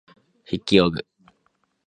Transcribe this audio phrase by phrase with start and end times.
[0.47, 1.05] 筆記用具